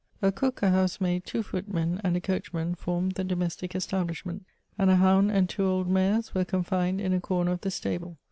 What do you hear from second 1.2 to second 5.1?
two footmen, and a coach man, formed the domestic establishment; and a